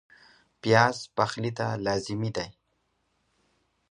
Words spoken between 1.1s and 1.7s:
پخلي ته